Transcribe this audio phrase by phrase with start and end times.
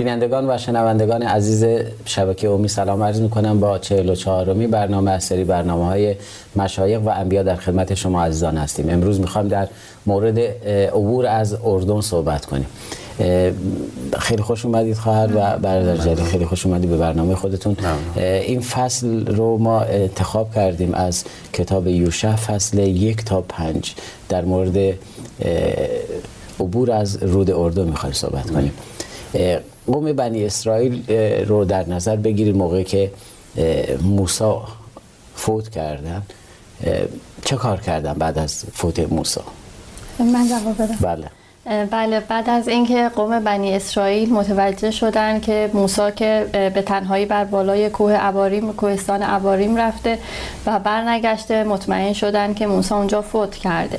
[0.00, 5.44] بینندگان و شنوندگان عزیز شبکه اومی سلام عرض می‌کنم با 44 می برنامه از سری
[5.44, 6.14] برنامه های
[6.56, 8.90] مشایق و انبیا در خدمت شما عزیزان هستیم.
[8.90, 9.68] امروز می‌خوایم در
[10.06, 12.66] مورد عبور از اردن صحبت کنیم.
[14.18, 17.76] خیلی خوش اومدید خواهر و برادر جلی خیلی خوش اومدید به برنامه خودتون.
[18.16, 23.94] این فصل رو ما انتخاب کردیم از کتاب یوشع فصل یک تا پنج.
[24.28, 24.94] در مورد
[26.60, 28.72] عبور از رود اردن می‌خوایم صحبت کنیم.
[29.86, 31.12] قوم بنی اسرائیل
[31.46, 33.10] رو در نظر بگیرید موقعی که
[34.02, 34.68] موسا
[35.34, 36.22] فوت کردن.
[37.44, 39.44] چه کار کردن بعد از فوت موسا؟
[40.18, 40.98] من جواب بدم.
[41.00, 41.30] بله.
[41.64, 47.44] بله بعد از اینکه قوم بنی اسرائیل متوجه شدن که موسی که به تنهایی بر
[47.44, 50.18] بالای کوه اباریم کوهستان اباریم رفته
[50.66, 53.98] و برنگشته مطمئن شدن که موسی اونجا فوت کرده.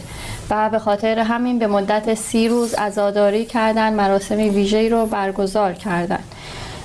[0.50, 6.24] و به خاطر همین به مدت سی روز عزاداری کردن مراسم ویژه‌ای رو برگزار کردن.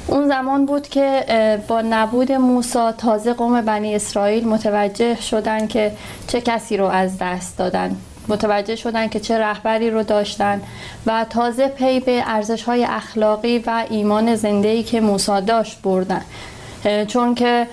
[0.07, 1.25] اون زمان بود که
[1.69, 5.93] با نبود موسی تازه قوم بنی اسرائیل متوجه شدن که
[6.29, 7.97] چه کسی رو از دست دادن.
[8.29, 10.61] متوجه شدن که چه رهبری رو داشتن
[11.07, 16.23] و تازه پی به ارزش های اخلاقی و ایمان زنده که موسی داشت بردن.
[17.07, 17.67] چون که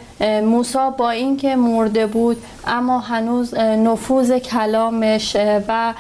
[0.44, 2.38] موسی با اینکه مرده بود
[2.68, 5.38] اما هنوز نفوذ کلامش
[5.68, 5.94] و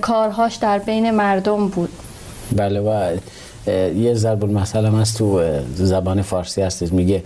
[0.00, 1.90] کارهاش در بین مردم بود.
[2.56, 3.16] بله و
[3.96, 5.42] یه ضرب المثل هم هست تو
[5.74, 7.22] زبان فارسی هست میگه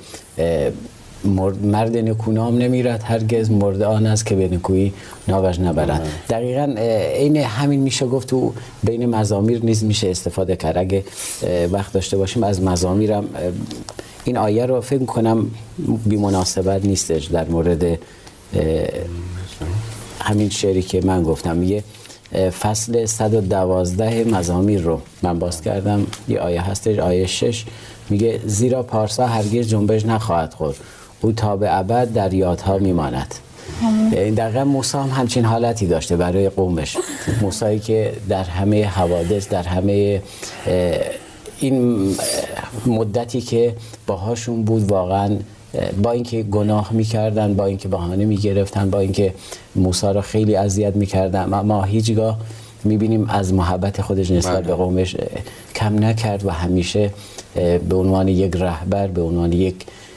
[1.63, 4.93] مرد نکونام نمیرد هرگز مرد آن است که به نکویی
[5.29, 6.09] ناوش نبرد.
[6.31, 6.75] دقیقا
[7.15, 8.53] این همین میشه گفت تو
[8.85, 10.79] بین مزامیر نیز میشه استفاده کرد.
[10.79, 11.05] اگه
[11.73, 13.25] وقت داشته باشیم از مزامیرم
[14.25, 15.51] این آیه رو فکر کنم
[16.07, 17.99] بی مناسبت نیستش در مورد
[20.21, 21.63] همین شعری که من گفتم.
[21.63, 21.85] یه
[22.61, 26.07] فصل 112 مزامیر رو من باز کردم.
[26.29, 27.65] یه آیه هستش آیه 6
[28.11, 30.77] میگه زیرا پارسا هرگز جنبش نخواهد خورد.
[31.25, 33.35] او تا به ابد در یادها میماند.
[34.13, 36.97] این دقیقا موسی هم همچین حالتی داشته برای قومش.
[37.43, 40.23] موسایی که در همه حوادث در همه
[41.61, 42.09] این
[42.87, 43.77] مدتی که
[44.07, 45.37] باهاشون بود واقعا
[46.03, 49.35] با اینکه گناه می‌کردن با اینکه بهانه می‌گرفتن با اینکه
[49.77, 51.45] موسی را خیلی اذیت می‌کردن.
[51.45, 52.39] ما هیچگاه
[52.85, 54.75] می‌بینیم از محبت خودش نسبت به بله.
[54.75, 55.17] قومش
[55.75, 57.11] کم نکرد و همیشه
[57.89, 59.75] به عنوان یک رهبر به عنوان یک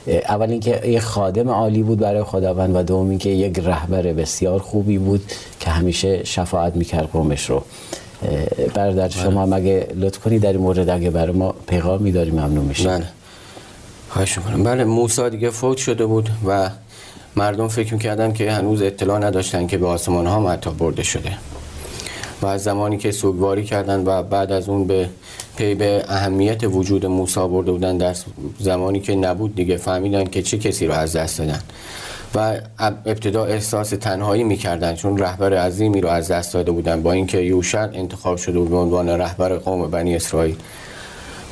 [0.07, 4.97] اول اینکه یک خادم عالی بود برای خداوند و دوم اینکه یک رهبر بسیار خوبی
[4.97, 7.63] بود که همیشه شفاعت می‌کرد قومش رو.
[8.73, 9.55] برادر شما بله.
[9.55, 13.05] مگه لطف کنید در این مورد اگه برای ما پیغامی داری ممنون میشه بله.
[14.09, 14.63] خواهش می‌کنم.
[14.63, 16.69] بله موسی دیگه فوت شده بود و
[17.35, 21.31] مردم فکر می‌کردن که هنوز اطلاع نداشتن که به آسمان ها برده شده.
[22.41, 25.09] و از زمانی که سوگواری کردن و بعد از اون به
[25.57, 28.15] پی به اهمیت وجود موسی برده بودن در
[28.59, 31.61] زمانی که نبود دیگه فهمیدن که چه کسی رو از دست دادن.
[32.35, 37.37] و ابتدا احساس تنهایی می‌کردن چون رهبر عظیمی رو از دست داده بودن با اینکه
[37.37, 40.55] یوشع انتخاب شده بود به عنوان رهبر قوم بنی اسرائیل.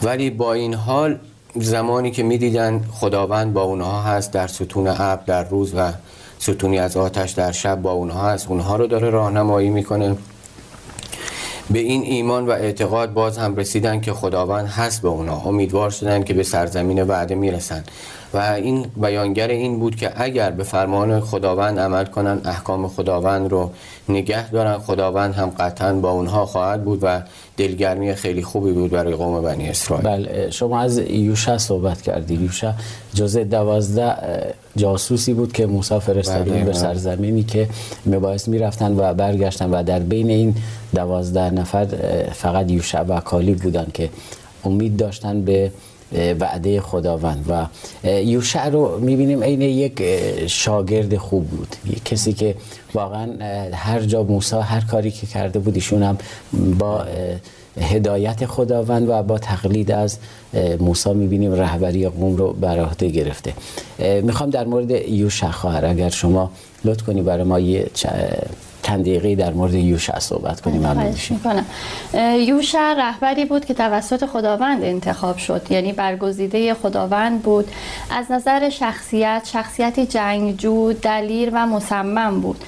[0.03, 1.19] ولی با این حال
[1.55, 5.91] زمانی که می‌دیدن خداوند با اونها هست در ستون ابر در روز و
[6.39, 10.15] ستونی از آتش در شب با اونها هست اونها رو داره راهنمایی می‌کنه.
[11.69, 15.35] به این ایمان و اعتقاد باز هم رسیدن که خداوند هست به اونا.
[15.35, 17.83] امیدوار شدن که به سرزمین وعده می‌رسن
[18.35, 23.71] و این بیانگر این بود که اگر به فرمان خداوند عمل کنن احکام خداوند رو
[24.09, 27.21] نگه دارن خداوند هم قطعا با اونها خواهد بود و
[27.57, 30.05] دلگرمی خیلی خوبی بود برای قوم بنی اسرائیل.
[30.05, 32.71] بله شما از یوشع صحبت کردید یوشع
[33.13, 34.15] جزء دوازده
[34.75, 36.73] جاسوسی بود که موسی فرستاده بله، به.
[36.73, 37.69] سرزمینی که
[38.05, 40.55] میبایست می‌رفتن و برگشتن و در بین این
[40.95, 41.85] دوازده نفر
[42.33, 44.09] فقط یوشع و کالی بودن که
[44.63, 45.71] امید داشتن به
[46.39, 47.45] وعده خداوند.
[47.49, 47.65] و
[48.09, 50.03] یوشع رو می‌بینیم عین یک
[50.47, 51.75] شاگرد خوب بود.
[52.05, 52.55] کسی که
[52.93, 53.27] واقعا
[53.73, 56.17] هر جا موسی هر کاری که کرده بود ایشون هم
[56.79, 57.05] با
[57.81, 60.17] هدایت خداوند و با تقلید از
[60.79, 63.53] موسی می‌بینیم رهبری قوم رو بر عهده گرفته.
[64.21, 66.51] می‌خوام در مورد یوشع خواهر اگر شما
[66.85, 67.87] لطف کنی برای ما یه
[68.85, 71.41] چند در مورد یوشع صحبت کنیم ممنون میشیم.
[72.39, 77.71] یوشع رهبری بود که توسط خداوند انتخاب شد یعنی برگزیده خداوند بود.
[78.11, 82.63] از نظر شخصیت شخصیتی جنگجو دلیر و مصمم بود.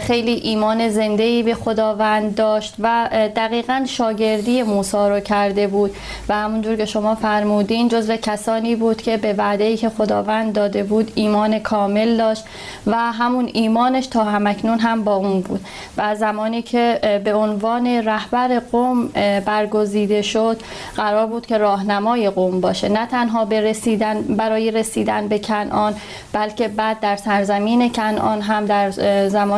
[0.00, 5.96] خیلی ایمان زنده به خداوند داشت و دقیقا شاگردی موسی رو کرده بود.
[6.28, 10.82] و همونجور که شما فرمودین جزو کسانی بود که به وعده ای که خداوند داده
[10.82, 12.44] بود ایمان کامل داشت
[12.86, 15.60] و همون ایمانش تا همکنون هم با اون بود.
[15.96, 19.08] و زمانی که به عنوان رهبر قوم
[19.44, 20.60] برگزیده شد
[20.96, 22.88] قرار بود که راهنمای قوم باشه.
[22.88, 25.94] نه تنها به رسیدن برای رسیدن به کنعان
[26.32, 28.90] بلکه بعد در سرزمین کنعان هم در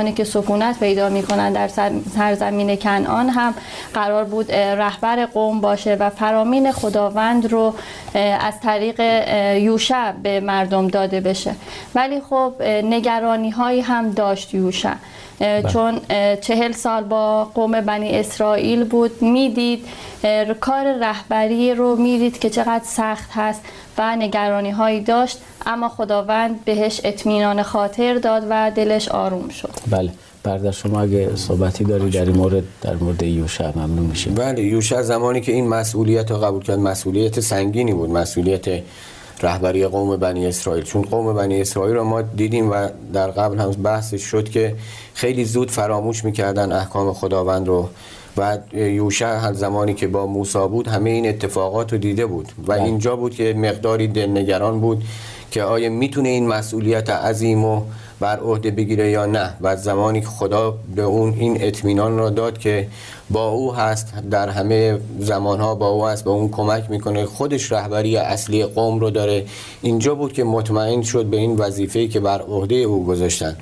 [0.09, 1.69] زمانی که سکونت پیدا می‌کنن در
[2.15, 3.55] سرزمین کنعان هم
[3.95, 7.75] قرار بود رهبر قوم باشه و فرامین خداوند رو
[8.41, 9.01] از طریق
[9.59, 11.55] یوشع به مردم داده بشه
[11.95, 14.95] ولی خب نگرانی هایی هم داشت یوشع.
[15.73, 16.01] چون
[16.41, 19.23] چهل سال با قوم بنی اسرائیل بود.
[19.23, 19.85] می‌دید
[20.61, 23.61] کار رهبری رو می‌دید که چقدر سخت هست
[23.99, 25.39] و نگرانی هایی داشت.
[25.67, 29.71] اما خداوند بهش اطمینان خاطر داد و دلش آروم شد.
[29.91, 30.11] بله.
[30.43, 34.35] برادر شما اگه صحبتی داری در این مورد در مورد یوشع ممنون میشیم.
[34.35, 38.65] بله یوشع زمانی که این مسئولیت رو قبول کرد مسئولیت سنگینی بود مسئولیت
[39.43, 40.85] رهبری قوم بنی اسرائیل.
[40.85, 44.75] چون قوم بنی اسرائیل رو ما دیدیم و در قبل هم بحثش شد که
[45.15, 47.89] خیلی زود فراموش می‌کردن احکام خداوند رو.
[48.37, 52.53] و یوشع هر زمانی که با موسی بود همه این اتفاقات رو دیده بود.
[52.59, 52.83] و بله.
[52.83, 55.03] اینجا بود که مقداری دلنگران بود
[55.51, 57.83] که آیا می‌تونه این مسئولیت عظیم و
[58.21, 59.55] بر عهده بگیره یا نه.
[59.61, 62.89] و زمانی که خدا به اون این اطمینان را داد که
[63.31, 67.25] با او هست در همه زمانها با او هست به اون کمک می‌کنه.
[67.25, 69.45] خودش رهبری اصلی قوم رو داره.
[69.83, 73.57] اینجا بود که مطمئن شد به این وظیفه‌ای که بر عهده او گذاشتن.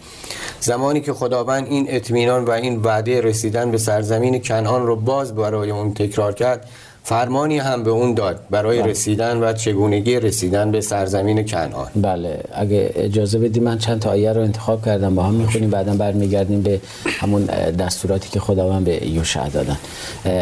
[0.60, 5.70] زمانی که خداوند این اطمینان و این وعده رسیدن به سرزمین کنعان رو باز برای
[5.70, 6.68] اون تکرار کرد
[7.08, 8.90] فرمانی هم به اون داد برای بله.
[8.90, 11.88] رسیدن و چگونگی رسیدن به سرزمین کنعان.
[11.96, 15.94] بله اگه اجازه بدی من چند تا آیه رو انتخاب کردم با هم می‌خونیم بعدا
[15.94, 17.44] برمیگردیم به همون
[17.78, 19.76] دستوراتی که خداوند به یوشع دادن.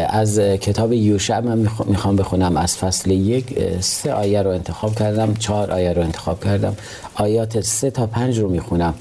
[0.09, 2.57] از کتاب یوشع من می‌خوام بخونم.
[2.57, 3.45] از فصل یک
[3.79, 6.75] سه آیه رو انتخاب کردم چهار آیه رو انتخاب کردم.
[7.15, 8.93] آیات سه تا پنج رو می‌خونم.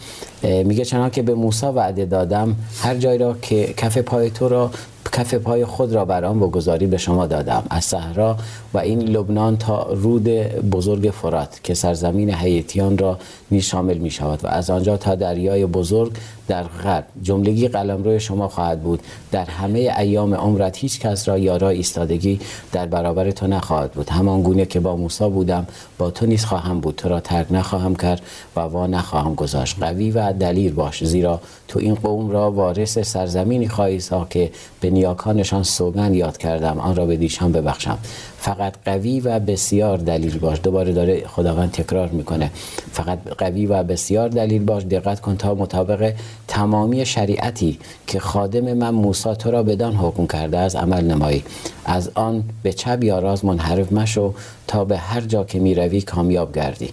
[0.43, 4.71] میگه چنان که به موسی وعده دادم هر جای را که کف پای تو را
[5.13, 8.37] کف پای خود را بر آن بگذاری به شما دادم از صحرا
[8.75, 10.29] و این لبنان تا رود
[10.71, 13.19] بزرگ فرات که سرزمین حیتیان را
[13.51, 16.13] نیز شامل می شود و از آنجا تا دریای بزرگ
[16.49, 19.03] در غرب جملگی قلمرو شما خواهد بود.
[19.33, 22.41] در همه ایام عمرت هیچ کس را یارا ایستادگی
[22.73, 24.11] در برابر تو نخواهد بود.
[24.11, 25.67] همان گونه که با موسی بودم
[25.99, 26.97] با تو نیز خواهم بود.
[26.97, 28.23] تو را ترک نخواهم کرد
[28.57, 29.77] و وا نخواهم گذاشت.
[29.81, 34.51] قوی و دلیر باش زیرا تو این قوم را وارث سرزمینی خواهی ساخت که
[34.81, 36.79] به نیاکانشان سوگن یاد کردم.
[36.79, 37.99] آن را به دیشان ببخشم.
[38.45, 40.59] فقط قوی و بسیار دلیل باش.
[40.63, 42.51] دوباره داره خداوند تکرار می‌کنه.
[42.93, 44.83] فقط قوی و بسیار دلیل باش.
[44.83, 46.13] دقت کن تا مطابق
[46.49, 51.45] تمامی شریعتی که خادم من موسی تو را بدان حکم کرده از عمل نمایی.
[51.85, 54.35] از آن به چپ یا راز منحرف مشو
[54.67, 56.91] تا به هر جا که می‌روی کامیاب گردی.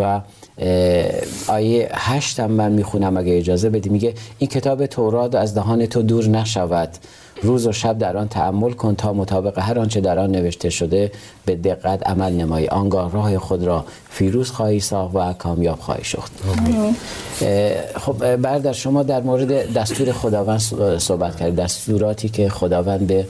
[0.00, 0.20] و
[1.48, 3.88] آیه هشتم من می‌خونم اگه اجازه بدی.
[3.88, 6.88] میگه این کتاب تورات از دهان تو دور نشود.
[7.42, 11.12] روز و شب در آن تعمل کن تا مطابق هر آنچه در آن نوشته شده
[11.46, 12.68] به دقت عمل نمایی.
[12.68, 16.22] آنگاه راه خود را فیروز خواهی ساخت و کامیاب خواهی شد.
[17.96, 20.58] خب بردر شما در مورد دستور خداوند
[20.98, 23.26] صحبت کرد دستوراتی که خداوند به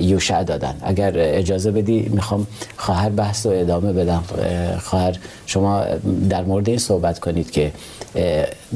[0.00, 0.74] یوشع دادن.
[0.82, 4.24] اگر اجازه بدی می‌خوام خواهر بحث رو ادامه بدم.
[4.82, 5.84] خواهر شما
[6.30, 7.72] در مورد این صحبت کنید که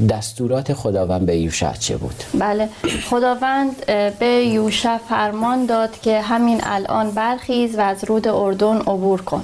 [0.08, 2.68] دستورات خداوند به یوشع چه بود؟ بله.
[3.10, 3.86] خداوند
[4.18, 9.42] به یوشع فرمان داد که همین الان برخیز و از رود اردن عبور کن.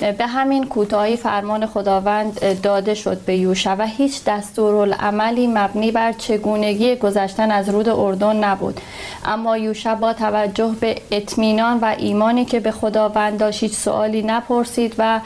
[0.00, 6.96] به همین کوتاهی فرمان خداوند داده شد به یوشع و هیچ دستورالعملی مبنی بر چگونگی
[6.96, 8.80] گذشتن از رود اردن نبود.
[9.24, 15.20] اما یوشع با توجه به اطمینان و ایمانی که به خداوند داشت سوالی نپرسید و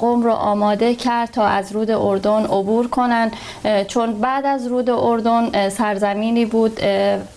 [0.00, 3.32] قوم را آماده کرد تا از رود اردن عبور کنند.
[3.88, 6.74] چون بعد از رود اردن سرزمینی بود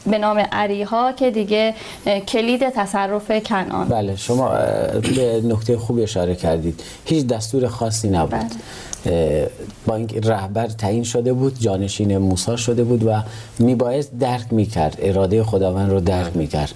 [0.06, 1.74] به نام عریها که دیگه
[2.28, 4.50] کلید تصرف کنان بله شما
[5.16, 6.65] به نکته خوبی اشاره کردید.
[7.06, 8.30] هیچ دستور خاصی نبود.
[8.30, 9.50] بله.
[9.86, 13.22] با اینکه رهبر تعیین شده بود جانشین موسی شده بود و
[13.60, 16.74] میبایست درک می‌کرد اراده خداوند رو درک می‌کرد.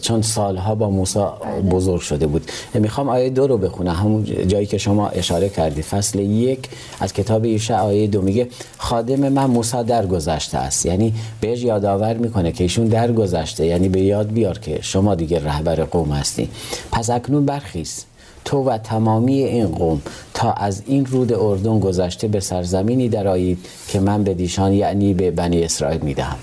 [0.00, 1.24] چون سالها با موسی
[1.70, 2.50] بزرگ شده بود.
[2.74, 3.94] می‌خوام آیه دو رو بخونم.
[3.94, 5.82] همون جایی که شما اشاره کردی.
[5.82, 6.68] فصل یک
[7.00, 8.48] از کتاب ایشه آیه دو میگه
[8.78, 10.86] خادم من موسی درگذشته است.
[10.86, 13.66] یعنی بهش یادآور می‌کنه که ایشون درگذشته.
[13.66, 16.48] یعنی به یاد بیار که شما دیگه رهبر قوم هستی.
[16.92, 18.04] پس اکنون برخیز.
[18.44, 20.02] تو و تمامی این قوم
[20.34, 23.58] تا از این رود اردن گذشته به سرزمینی درآیید
[23.88, 26.36] که من به دیشان یعنی به بنی اسرائیل می‌دهم.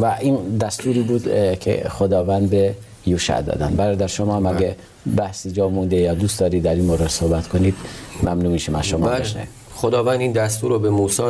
[0.00, 1.22] و این دستوری بود
[1.58, 2.74] که خداوند به
[3.06, 3.76] یوشع دادن.
[3.76, 4.76] برادر شما مگه
[5.16, 7.74] بحثی جا مونده یا دوست داری در این مورد صحبت کنید
[8.22, 9.08] ممنون میشم از شما.
[9.08, 11.22] بشنویم خداوند این دستور رو به موسی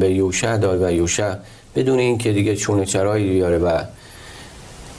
[0.00, 1.34] به یوشع داد و یوشع
[1.74, 3.82] بدون اینکه دیگه چونه چرایی بیاره و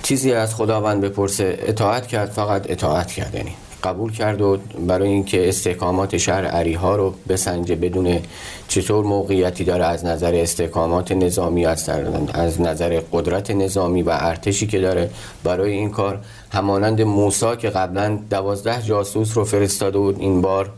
[0.03, 3.51] چیزی از خداوند بپرسه اطاعت کرد فقط اطاعت کرد یعنی.
[3.87, 8.19] قبول کرد و برای اینکه استحکامات شهر عریها رو بسنجه بدون
[8.67, 11.89] چطور موقعیتی داره از نظر استحکامات نظامی از,
[12.33, 15.09] از نظر قدرت نظامی و ارتشی که داره
[15.43, 16.19] برای این کار
[16.51, 20.69] همانند موسا که قبلا دوازده جاسوس رو فرستاده بود این بار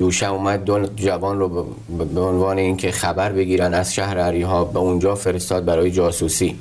[0.00, 1.66] یوشع اومد دو جوان رو
[2.14, 6.58] به عنوان اینکه خبر بگیرن از شهر عریها به اونجا فرستاد برای جاسوسی.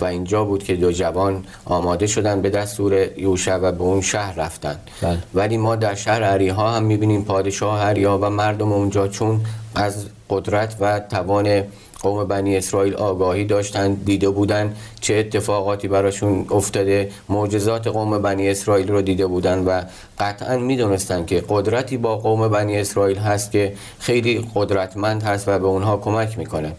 [0.00, 4.34] و اینجا بود که دو جوان آماده شدن به دستور یوشع و به اون شهر
[4.34, 5.18] رفتن بله.
[5.34, 9.40] ولی ما در شهر عریها هم می‌بینیم پادشاه عریها و مردم اونجا چون
[9.74, 11.62] از قدرت و توان
[12.04, 18.88] قوم بنی اسرائیل آگاهی داشتن دیده بودن چه اتفاقاتی براشون افتاده معجزات قوم بنی اسرائیل
[18.88, 19.82] رو دیده بودن و
[20.18, 25.66] قطعا می‌دونستن که قدرتی با قوم بنی اسرائیل هست که خیلی قدرتمند هست و به
[25.66, 26.72] اونها کمک می‌کنه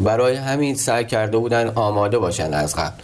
[0.00, 2.94] برای همین سعی کرده بودن آماده باشن از قبل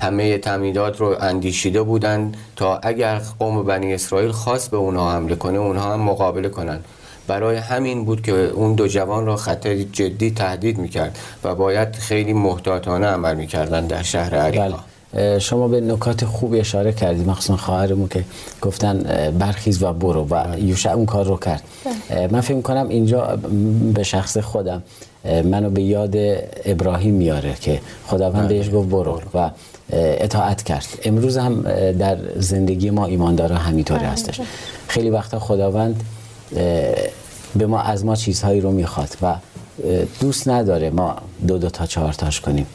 [0.00, 5.58] همه تمیدات رو اندیشیده بودن تا اگر قوم بنی اسرائیل خواست به اونها حمله کنه
[5.58, 6.80] اونها هم مقابله کنن
[7.26, 12.32] برای همین بود که اون دو جوان را خطر جدی تهدید می‌کرد و باید خیلی
[12.32, 14.78] محتاطانه عمل می‌کردن در شهر عریقا
[15.12, 15.38] بله.
[15.38, 18.24] شما به نکات خوب اشاره کردید مخصوصا خواهرمون که
[18.60, 19.02] گفتن
[19.38, 20.62] برخیز و برو و بله.
[20.62, 21.62] یوشع اون کار رو کرد
[22.10, 22.28] بله.
[22.32, 23.38] من فکر کنم اینجا
[23.94, 24.82] به شخص خودم
[25.44, 26.14] منو به یاد
[26.64, 29.50] ابراهیم میاره که خداوند بهش گفت برو و
[29.90, 30.86] اطاعت کرد.
[31.04, 34.40] امروز هم در زندگی ما ایماندارا همینطوری هستش.
[34.88, 36.02] خیلی وقتا خداوند
[37.56, 39.34] به ما از ما چیزهایی رو می‌خواد و
[40.20, 41.16] دوست نداره ما
[41.46, 42.66] دو دو تا چهار تاش کنیم.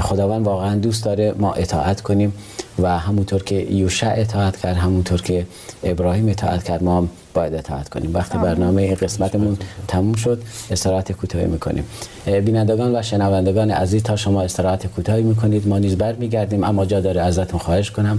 [0.00, 2.32] خداوند واقعا دوست داره ما اطاعت کنیم
[2.78, 5.46] و همونطور که یوشع اطاعت کرد همونطور که
[5.84, 8.14] ابراهیم اطاعت کرد ما هم باید اطاعت کنیم.
[8.14, 9.56] وقتی برنامه قسمتمون
[9.88, 11.84] تموم شد استراحت کوتاهی می‌کنیم.
[12.26, 17.20] بینندگان و شنوندگان عزیز تا شما استراحت کوتاهی می‌کنید ما نیز برمیگردیم اما جا داره
[17.20, 18.18] ازتون خواهش کنم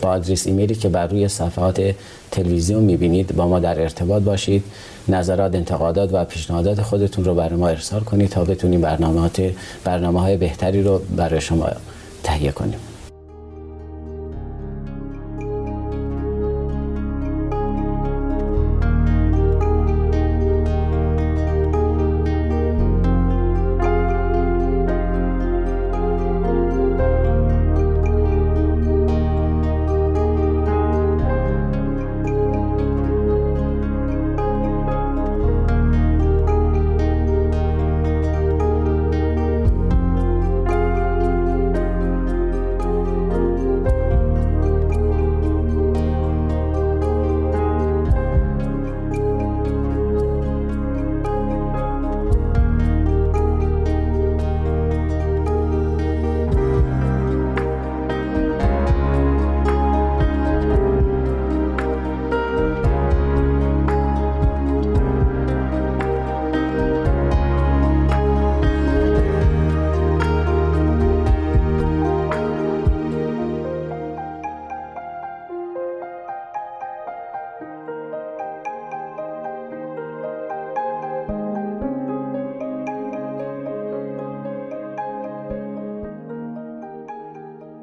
[0.00, 1.94] با آدرس ایمیلی که بر روی صفحات
[2.30, 4.64] تلویزیون می‌بینید با ما در ارتباط باشید.
[5.08, 9.30] نظرات انتقادات و پیشنهادات خودتون رو برای ما ارسال کنید تا بتونیم برنامه,
[9.84, 11.68] برنامه های بهتری رو برای شما
[12.22, 12.78] تهیه کنیم.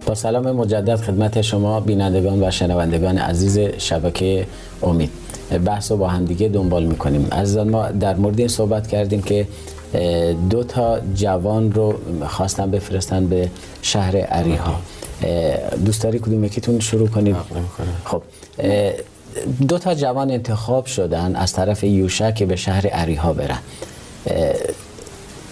[0.10, 4.46] با سلام مجدد خدمت شما بینندگان و شنوندگان عزیز شبکه
[4.84, 5.10] امید.
[5.66, 7.28] بحث رو با همدیگه دنبال می‌کنیم.
[7.32, 9.48] عزیزان ما در مورد این صحبت کردیم که
[10.50, 11.94] دو تا جوان رو
[12.28, 13.50] خواستن بفرستن به
[13.82, 14.76] شهر عریها
[15.86, 17.36] دوست داری کدوم یکیتون شروع کنید
[18.06, 18.22] خب
[19.68, 23.60] دو تا جوان انتخاب شدن از طرف یوشع که به شهر عریها برن.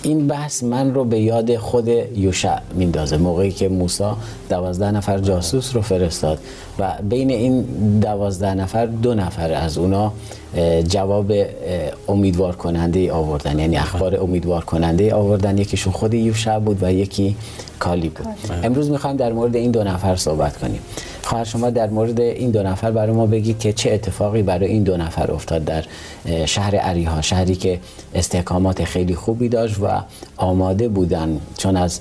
[0.04, 3.18] این بحث من رو به یاد خود یوشع میندازه.
[3.18, 4.04] موقعی که موسی
[4.50, 6.39] دوازده نفر جاسوس رو فرستاد
[6.80, 7.62] و بین این
[8.01, 10.13] دوازده نفر دو نفر از اونا
[10.88, 11.34] جواب
[12.08, 13.60] امیدوار کننده آوردن.
[13.60, 15.58] یعنی اخبار امیدوار کننده آوردن.
[15.58, 17.36] یکیشون خود یوشع بود و یکی
[17.80, 18.27] کالی بود.
[18.63, 20.80] امروز می‌خوایم در مورد این دو نفر صحبت کنیم.
[21.27, 24.84] خواهر شما در مورد این دو نفر برای ما بگید که چه اتفاقی برای این
[24.84, 25.86] دو نفر افتاد در
[26.46, 27.79] شهر عریها شهری که
[28.15, 29.88] استحکامات خیلی خوبی داشت و
[30.38, 32.00] آماده بودن چون از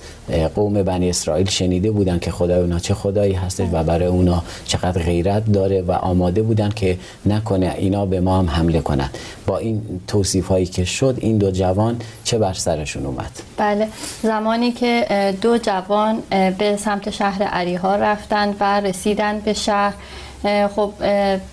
[0.55, 5.03] قوم بنی اسرائیل شنیده بودن که خدای اونا چه خدایی هستش و برای اونا چقدر
[5.03, 9.19] غیرت داره و آماده بودن که نکنه اینا به ما هم حمله کنند.
[9.47, 13.89] با این توصیف هایی که شد این دو جوان چه بر سرشون اومد؟ بله
[14.23, 15.07] زمانی که
[15.43, 16.23] دو جوان
[16.59, 19.95] به سمت شهر عریها رفتند و رسیدند به شهر.
[20.77, 20.93] خب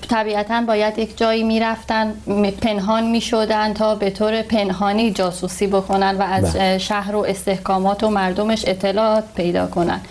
[0.10, 2.14] طبیعتا باید یک جایی می‌رفتن
[2.62, 6.78] پنهان می‌شدن تا به طور پنهانی جاسوسی بکنن و از بله.
[6.78, 10.02] شهر و استحکامات و مردمش اطلاعات پیدا کنن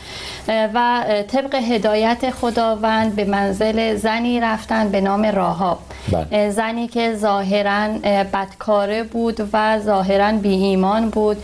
[0.49, 5.79] و طبق هدایت خداوند به منزل زنی رفتن به نام راهاب
[6.13, 6.51] بله.
[6.51, 7.89] زنی که ظاهرا
[8.33, 11.37] بدکاره بود و ظاهرا بی ایمان بود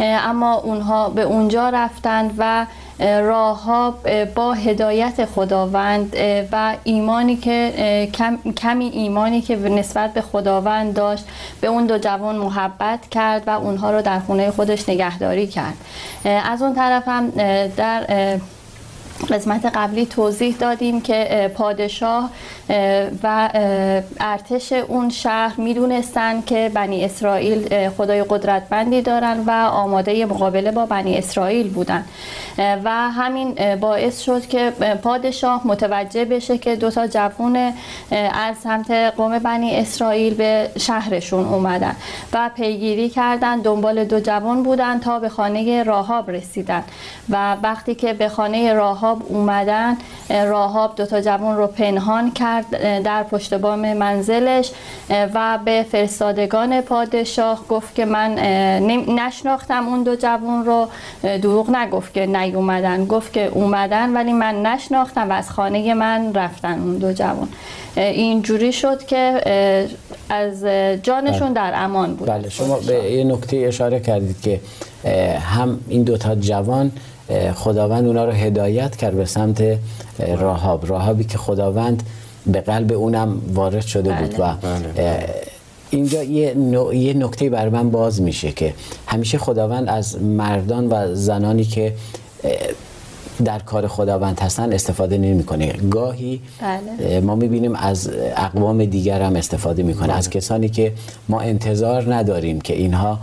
[0.00, 2.66] اما اونها به اونجا رفتند و
[3.02, 6.16] راهاب با هدایت خداوند
[6.52, 8.08] و ایمانی که
[8.56, 11.24] کمی ایمانی که نسبت به خداوند داشت
[11.60, 15.76] به اون دو جوان محبت کرد و اونها رو در خونه خودش نگهداری کرد.
[16.24, 17.30] از اون طرف هم
[17.76, 18.06] در
[19.30, 22.30] قسمت قبلی توضیح دادیم که پادشاه
[23.22, 23.50] و
[24.20, 31.18] ارتش اون شهر می‌دونستن که بنی اسرائیل خدای قدرتمندی دارن و آماده مقابله با بنی
[31.18, 32.04] اسرائیل بودن.
[32.58, 34.70] و همین باعث شد که
[35.02, 37.72] پادشاه متوجه بشه که دو تا جوون
[38.32, 41.96] از سمت قوم بنی اسرائیل به شهرشون اومدن
[42.32, 43.60] و پیگیری کردن.
[43.60, 46.84] دنبال دو جوان بودن تا به خانه راهاب رسیدن.
[47.30, 49.96] و وقتی که به خانه راهاب اومدن
[50.30, 52.70] راهاب دو تا جوان رو پنهان کرد
[53.02, 54.70] در پشت بام منزلش
[55.34, 58.34] و به فرستادگان پادشاه گفت که من
[59.08, 60.88] نشناختم اون دو جوان رو.
[61.22, 63.06] دروغ نگفت که نیومدن.
[63.06, 67.48] گفت که اومدن ولی من نشناختم و از خانه من رفتن اون دو جوان.
[67.96, 69.40] اینجوری شد که
[70.30, 70.64] از
[71.02, 71.70] جانشون بله.
[71.70, 72.28] در امان بود.
[72.28, 74.60] بله شما به یه نکته اشاره کردید که
[75.38, 76.92] هم این دوتا جوان
[77.54, 79.78] خداوند اونا رو هدایت کرد به سمت
[80.38, 82.02] راهاب راهابی که خداوند
[82.46, 85.24] به قلب اونم وارد شده بود و بله.
[85.90, 86.56] اینجا یه,
[86.94, 88.74] یه نکته بر من باز میشه که
[89.06, 91.94] همیشه خداوند از مردان و زنانی که
[93.44, 97.20] در کار خداوند هستن استفاده نمی‌کنه گاهی بله.
[97.20, 100.16] ما می‌بینیم از اقوام دیگر هم استفاده می‌کنه بله.
[100.16, 100.92] از کسانی که
[101.28, 103.18] ما انتظار نداریم که اینها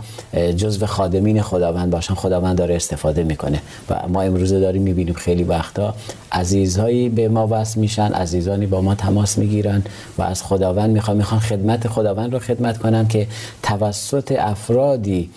[0.56, 5.94] جزو خادمین خداوند باشن خداوند داره استفاده می‌کنه و ما امروزه داریم می‌بینیم خیلی وقتا
[6.32, 9.82] عزیزهایی به ما وصل میشن عزیزانی با ما تماس می‌گیرن
[10.18, 13.26] و از خداوند می‌خوان می‌خوان خدمت خداوند رو خدمت کنن که
[13.62, 15.30] توسط افرادی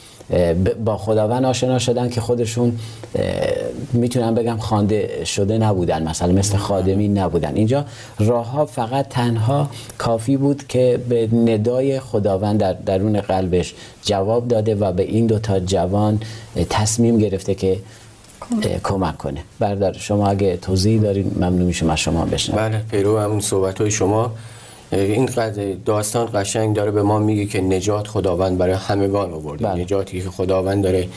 [0.86, 2.79] با خداوند آشنا شدن که خودشون
[3.93, 7.55] می‌تونم بگم خوانده شده نبودن مثلا مثل خادمی نبودن.
[7.55, 7.86] اینجا
[8.19, 14.91] راهها فقط تنها کافی بود که به ندای خداوند در درون قلبش جواب داده و
[14.91, 16.19] به این دوتا جوان
[16.69, 17.79] تصمیم گرفته که
[18.83, 19.17] کمک.
[19.17, 19.43] کنه.
[19.59, 23.91] بردار شما اگه توضیحی دارین ممنون میشم از شما بشنم بله پیرو همون صحبت های
[23.91, 24.31] شما
[24.99, 25.29] این
[25.86, 29.67] داستان قشنگ داره به ما میگه که نجات خداوند برای همگان آورده.
[29.67, 29.82] بله.
[29.82, 31.08] نجاتی که خداوند داره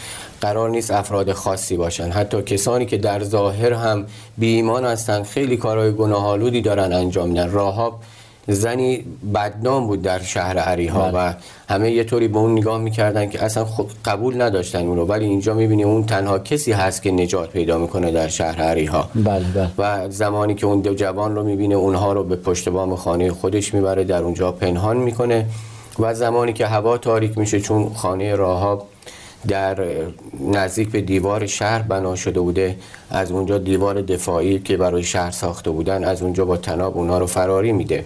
[0.41, 2.11] قرار نیست افراد خاصی باشن.
[2.11, 4.07] حتی کسانی که در ظاهر هم
[4.39, 7.51] بی ایمان هستن خیلی کارهای گناهالودی دارن انجام میدن.
[7.51, 8.01] راهاب
[8.49, 9.05] زنی
[9.35, 11.31] بدنام بود در شهر عریها بله.
[11.31, 11.33] و
[11.69, 15.25] همه یه طوری به اون نگاه می‌کردن که اصلا خود قبول نداشتن اون رو ولی
[15.25, 19.71] اینجا می‌بینیم اون تنها کسی هست که نجات پیدا می‌کنه در شهر عریها بله بله.
[19.79, 23.75] و زمانی که اون دو جوان رو می‌بینه اونها رو به پشت بام خانه خودش
[23.75, 25.47] می‌بره در اونجا پنهان می‌کنه
[25.99, 28.87] و زمانی که هوا تاریک میشه چون خانه راهاب
[29.49, 29.85] در
[30.53, 32.77] نزدیک به دیوار شهر بنا شده بوده
[33.11, 37.27] از اونجا دیوار دفاعی که برای شهر ساخته بودن از اونجا با تناب اونها رو
[37.27, 38.05] فراری میده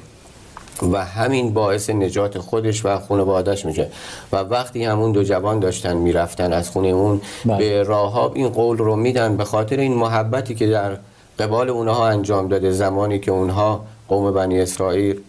[0.82, 3.88] و همین باعث نجات خودش و خانوادهش میشه
[4.32, 7.58] و وقتی همون دو جوان داشتن می‌رفتن از خونه اون بله.
[7.58, 10.96] به راهاب این قول رو میدن به خاطر این محبتی که در
[11.38, 15.20] قبال اونها انجام داده زمانی که اونها قوم بنی اسرائیل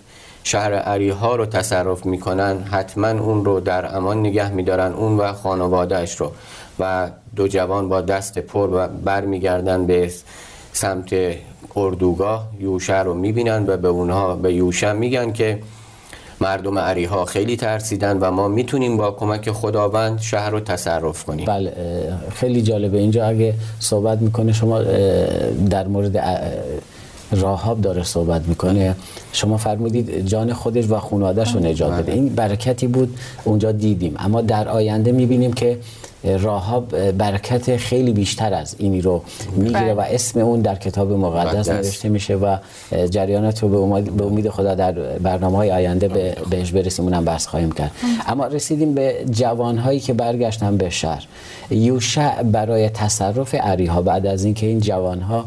[0.44, 6.16] شهر عریها رو تصرف می‌کنن حتما اون رو در امان نگه میدارن اون و خانوادهش
[6.16, 6.32] رو
[6.80, 10.12] و دو جوان با دست پر برمیگردن به
[10.74, 11.14] سمت
[11.76, 15.60] اردوگاه یوشه رو می‌بینن و به اونها به یوشه میگن که
[16.42, 21.46] مردم عریها خیلی ترسیدن و ما می‌تونیم با کمک خداوند شهر رو تصرف کنیم.
[21.46, 21.74] بله
[22.34, 22.98] خیلی جالبه.
[22.98, 24.82] اینجا اگه صحبت می‌کنه شما
[25.70, 26.18] در مورد
[27.32, 28.96] راهاب داره صحبت می‌کنه.
[29.32, 32.12] شما فرمودید جان خودش و خانوادهش رو نجات بده.
[32.12, 34.16] این برکتی بود اونجا دیدیم.
[34.20, 35.78] اما در آینده می‌بینیم که
[36.24, 39.22] راهاب برکت خیلی بیشتر از اینی رو
[39.56, 39.94] می‌گیره بله.
[39.94, 41.70] و اسم اون در کتاب مقدس.
[41.70, 42.58] نوشته میشه و
[43.10, 47.26] جریانات رو به امید, به امید خدا در برنامه های آینده به بهش برسیم اونم
[47.26, 47.92] بحث خواهیم کرد
[48.28, 51.26] اما رسیدیم به جوانهایی که برگشتن به شهر
[51.70, 55.46] یوشع برای تصرف عریها بعد از اینکه این جوانها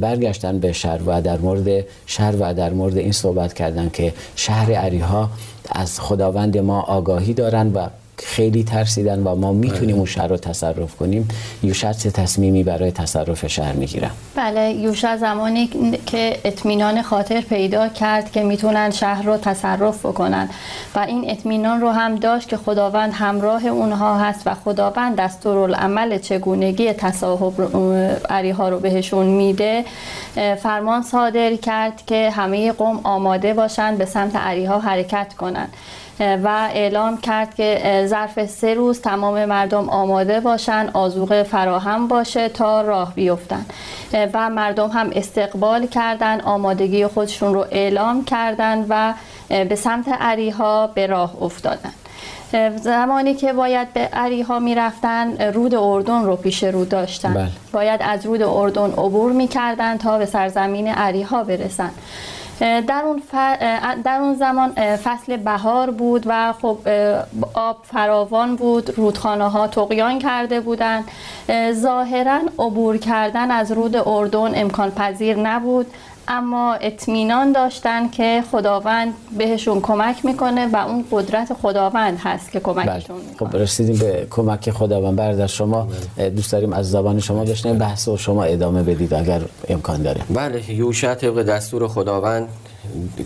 [0.00, 4.72] برگشتن به شهر و در مورد شهر و در مورد این صحبت کردن که شهر
[4.72, 5.30] عریها
[5.70, 7.86] از خداوند ما آگاهی دارن و
[8.18, 11.28] خیلی ترسیدن و ما می‌تونیم اون شهر رو تصرف کنیم
[11.62, 15.70] یوشع چه تصمیمی برای تصرف شهر می‌گیرن بله یوشع زمانی
[16.06, 20.48] که اطمینان خاطر پیدا کرد که می‌تونن شهر رو تصرف بکنن
[20.94, 26.92] و این اطمینان رو هم داشت که خداوند همراه اونها هست و خداوند دستورالعمل چگونگی
[26.92, 27.52] تصاحب
[28.30, 29.84] عریها رو بهشون میده.
[30.62, 35.68] فرمان صادر کرد که همه قوم آماده باشن به سمت عریها حرکت کنن.
[36.20, 42.80] و اعلام کرد که ظرف سه روز تمام مردم آماده باشن آزوقه فراهم باشه تا
[42.80, 43.66] راه بیفتن.
[44.34, 49.14] و مردم هم استقبال کردن آمادگی خودشون رو اعلام کردن و
[49.48, 51.92] به سمت عریها به راه افتادن.
[52.76, 57.34] زمانی که باید به عریها می‌رفتن رود اردن رو پیش رو داشتن.
[57.34, 57.48] بله.
[57.72, 61.90] باید از رود اردن عبور می‌کردن تا به سرزمین عریها برسن.
[62.60, 63.22] در اون,
[64.02, 66.78] در اون زمان فصل بهار بود و خب
[67.54, 71.04] آب فراوان بود رودخانه ها تقیان کرده بودند
[71.72, 75.86] ظاهرا عبور کردن از رود اردن امکان پذیر نبود.
[76.28, 83.16] اما اطمینان داشتن که خداوند بهشون کمک می‌کنه و اون قدرت خداوند هست که کمکشون
[83.30, 83.50] می‌کنه.
[83.50, 85.16] خب رسیدیم به کمک خداوند.
[85.16, 85.88] برادر شما
[86.36, 90.20] دوست داریم از زبان شما بشنیم بحث و شما ادامه بدید اگر امکان داره.
[90.30, 92.48] بله یوشع طبق دستور خداوند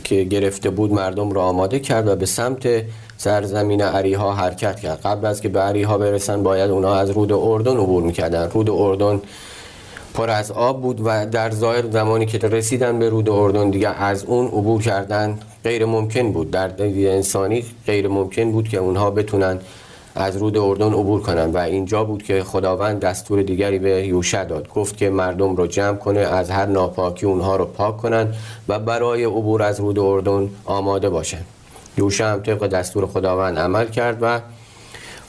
[0.05, 2.69] که گرفته بود مردم را آماده کرد و به سمت
[3.17, 5.01] سرزمین عریها حرکت کرد.
[5.01, 8.51] قبل از که به عریها برسن باید اونا از رود اردن عبور می‌کردن.
[8.51, 9.21] رود اردن
[10.15, 14.25] پر از آب بود و در ظاهر زمانی که رسیدن به رود اردن دیگه از
[14.25, 16.51] اون عبور کردن غیر ممکن بود.
[16.51, 19.59] در دید انسانی غیر ممکن بود که اونها بتونن
[20.15, 24.69] از رود اردن عبور کنن و اینجا بود که خداوند دستور دیگری به یوشع داد.
[24.69, 28.35] گفت که مردم رو جمع کنه از هر ناپاکی اونها رو پاک کنن
[28.69, 31.43] و برای عبور از رود اردن آماده باشن.
[31.99, 34.41] یوشع هم طبق دستور خداوند عمل کرد و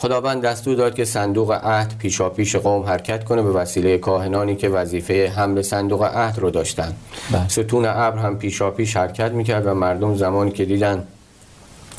[0.01, 4.69] خداوند دستور داد که صندوق عهد پیشا پیش قوم حرکت کنه به وسیله کاهنانی که
[4.69, 6.93] وظیفه حمل صندوق عهد رو داشتن.
[7.31, 7.47] بله.
[7.47, 11.07] ستون ابر هم پیشا پیش حرکت می‌کرد و مردم زمانی که دیدن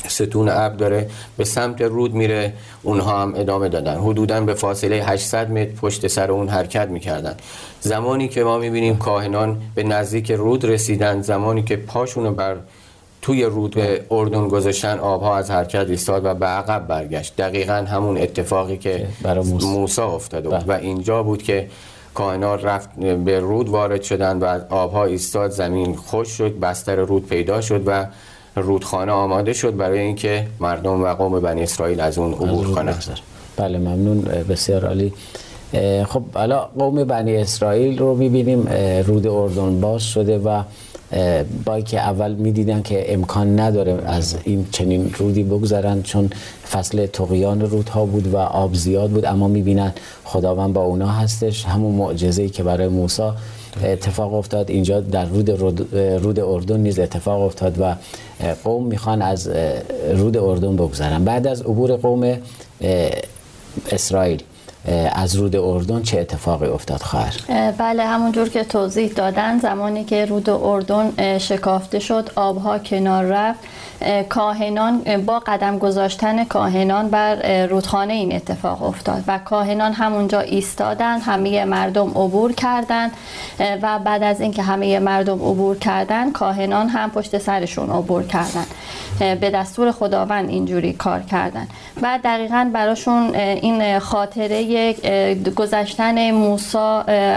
[0.07, 3.97] ستون ابر داره به سمت رود میره اونها هم ادامه دادن.
[3.97, 7.35] حدودا به فاصله 800 متر پشت سر اون حرکت می‌کردن.
[7.81, 12.55] زمانی که ما می‌بینیم کاهنان به نزدیک رود رسیدن زمانی که پاشونو بر
[13.23, 13.75] توی رود
[14.11, 19.45] اردن گذاشتن آبها از حرکت ایستاد و به عقب برگشت دقیقا همون اتفاقی که برای
[19.45, 19.67] موسی.
[19.67, 20.77] موسی افتاده بود بله.
[20.77, 21.67] و اینجا بود که
[22.13, 27.61] کائنات رفت به رود وارد شدن و آبها ایستاد زمین خوش شد بستر رود پیدا
[27.61, 28.05] شد و
[28.55, 33.03] رودخانه آماده شد برای اینکه مردم و قوم بنی اسرائیل از اون عبور کنند.
[33.57, 35.13] بله ممنون بسیار عالی
[36.05, 38.67] خب حالا قوم بنی اسرائیل رو می‌بینیم
[39.07, 40.63] رود اردن باز شده و
[41.13, 46.29] اه، با که اول می‌دیدن که امکان نداره از این چنین رودی بگذرن چون
[46.71, 51.65] فصل تقیان رودها بود و آب زیاد بود اما می‌بینن خداوند با اونا هستش.
[51.65, 53.29] همون معجزه‌ای که برای موسی
[53.83, 57.95] اتفاق افتاد اینجا در رود, رود, رود اردن نیز اتفاق افتاد و
[58.63, 59.49] قوم می‌خوان از
[60.13, 61.23] رود اردن بگذرن.
[61.23, 62.37] بعد از عبور قوم
[63.91, 64.43] اسرائیل
[65.15, 67.33] از رود اردن چه اتفاقی افتاد خواهر؟
[67.77, 73.59] بله همونجور که توضیح دادن زمانی که رود اردن شکافته شد آبها کنار رفت
[74.29, 81.65] کاهنان با قدم گذاشتن کاهنان بر رودخانه این اتفاق افتاد و کاهنان همونجا ایستادن همه
[81.65, 83.11] مردم عبور کردند
[83.81, 88.65] و بعد از اینکه همه مردم عبور کردن کاهنان هم پشت سرشون عبور کردن.
[89.19, 91.67] به دستور خداوند اینجوری کار کردن.
[92.01, 94.63] بعد دقیقا براشون این خاطره
[95.55, 96.77] گذشتن موسی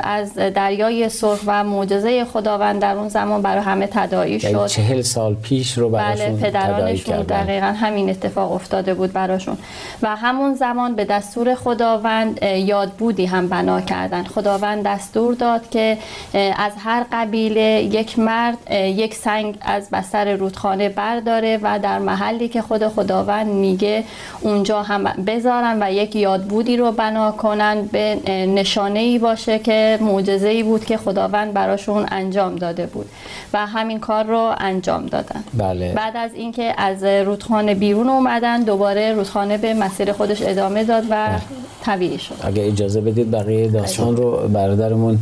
[0.02, 4.50] از دریای سرخ و معجزه خداوند در اون زمان برای همه تداعی شد.
[4.50, 9.58] یعنی چهل سال پیش رو براشون بله پدرانشون دقیقا همین اتفاق افتاده بود براشون.
[10.02, 14.24] و همون زمان به دستور خداوند یادبودی هم بنا کردن.
[14.24, 15.98] خداوند دستور داد که
[16.56, 22.62] از هر قبیله یک مرد یک سنگ از بستر رودخانه برداره و در محلی که
[22.62, 24.04] خود خداوند میگه
[24.40, 29.98] اونجا هم بذارن و یک یادبودی رو بنا پنهان کنن به نشانه ای باشه که
[30.00, 33.06] معجزه ای بود که خداوند براشون انجام داده بود
[33.52, 35.44] و همین کار رو انجام دادن.
[35.54, 35.92] بله.
[35.92, 41.28] بعد از اینکه از رودخانه بیرون اومدن دوباره رودخانه به مسیر خودش ادامه داد و
[41.82, 42.34] طبیعی شد.
[42.42, 45.18] اگه اجازه بدید بقیه داستان رو برادرمون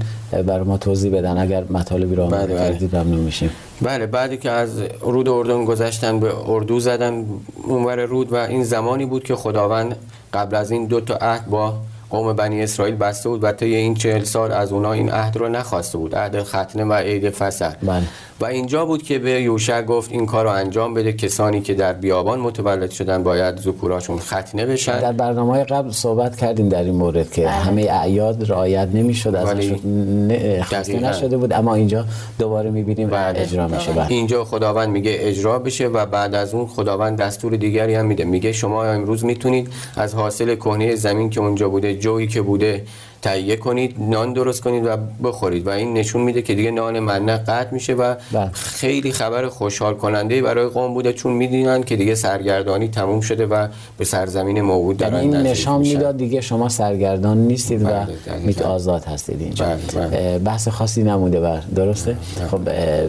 [0.47, 2.73] بر ما توضیح بدن اگر مطالبی رو بله، آماده بله.
[2.73, 3.51] کردید ممنون میشیم.
[3.83, 7.25] بله بعدی که از رود اردن گذشتن به اردو زدن
[7.65, 9.97] اونور رود و این زمانی بود که خداوند
[10.33, 11.75] قبل از این دو تا عهد با
[12.15, 15.49] قوم بنی اسرائیل بسته بود و طی این چهل سال از اونا این عهد رو
[15.49, 17.71] نخواسته بود عهد ختنه و عید فصل.
[17.83, 18.03] بله.
[18.41, 21.93] و اینجا بود که به یوشع گفت این کار رو انجام بده کسانی که در
[21.93, 25.01] بیابان متولد شدن باید ذکوراشون ختنه بشن.
[25.01, 29.71] در برنامه های قبل صحبت کردیم در این مورد که همه اعیاد رعایت نمی‌شد ولی
[29.71, 31.09] ازشون نه- خسته دقیقاً.
[31.09, 32.05] نشده بود اما اینجا
[32.39, 33.41] دوباره می‌بینیم بله.
[33.41, 33.93] اجرا میشه.
[33.93, 34.07] بله.
[34.09, 38.25] اینجا خداوند میگه اجرا بشه و بعد از اون خداوند دستور دیگری هم میده.
[38.25, 42.85] میگه شما امروز می‌تونید از حاصل کهنه زمین که اونجا بوده جویی که بوده
[43.25, 45.67] تهیه کنید نان درست کنید و بخورید.
[45.67, 48.51] و این نشون میده که دیگه نان منه قطع میشه و بله.
[48.53, 53.69] خیلی خبر خوشحال کننده برای قوم بوده چون می‌دونن که دیگه سرگردانی تموم شده و
[53.99, 55.81] به سرزمین موعود یعنی دارن این نشان.
[55.81, 58.07] می‌داد دیگه شما سرگردان نیستید و بله،.
[58.45, 59.67] میت آزاد هستید اینجا.
[59.97, 62.17] بله، بحث خاصی نمونده بر درسته؟
[62.51, 62.61] خب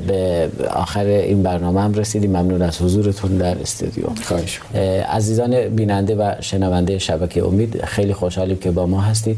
[0.07, 2.29] به آخر این برنامه هم رسیدیم.
[2.29, 4.03] ممنون از حضورتون در استودیو.
[4.23, 9.37] خواهش اه، عزیزان بیننده و شنونده شبکه امید خیلی خوشحالیم که با ما هستید.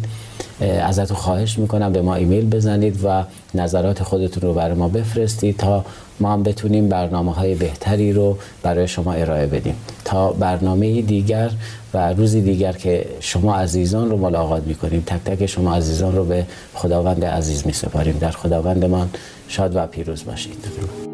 [0.61, 3.23] ازتون خواهش می‌کنم به ما ایمیل بزنید و
[3.55, 5.85] نظرات خودتون رو برای ما بفرستید تا
[6.19, 9.75] ما هم بتونیم برنامه های بهتری رو برای شما ارائه بدیم.
[10.05, 11.51] تا برنامه دیگر
[11.93, 16.45] و روزی دیگر که شما عزیزان رو ملاقات می‌کنیم تک تک شما عزیزان رو به
[16.73, 18.17] خداوند عزیز میسپاریم.
[18.17, 19.09] در خداوندمان
[19.47, 21.06] شاد و پیروز باشید.